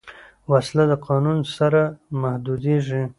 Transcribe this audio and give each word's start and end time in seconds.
وسله 0.51 0.83
د 0.91 0.93
قانون 1.07 1.39
سره 1.57 1.81
محدودېږي 2.21 3.03